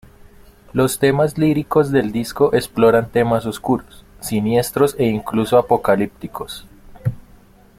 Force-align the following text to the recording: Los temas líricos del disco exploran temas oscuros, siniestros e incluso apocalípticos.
Los 0.73 0.97
temas 0.97 1.37
líricos 1.37 1.91
del 1.91 2.11
disco 2.11 2.55
exploran 2.55 3.09
temas 3.11 3.45
oscuros, 3.45 4.03
siniestros 4.19 4.95
e 4.97 5.05
incluso 5.05 5.59
apocalípticos. 5.59 6.65